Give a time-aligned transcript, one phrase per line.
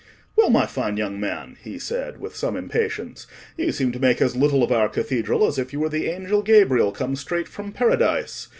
[0.35, 4.35] "Well, my fine young man," he said, with some impatience, "you seem to make as
[4.35, 8.47] little of our Cathedral as if you were the Angel Gabriel come straight from Paradise.